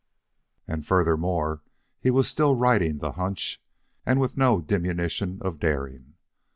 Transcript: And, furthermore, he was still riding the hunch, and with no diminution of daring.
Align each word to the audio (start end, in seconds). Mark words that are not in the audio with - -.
And, 0.67 0.83
furthermore, 0.83 1.61
he 1.99 2.09
was 2.09 2.27
still 2.27 2.55
riding 2.55 2.97
the 2.97 3.11
hunch, 3.11 3.61
and 4.03 4.19
with 4.19 4.35
no 4.35 4.59
diminution 4.59 5.37
of 5.43 5.59
daring. 5.59 6.15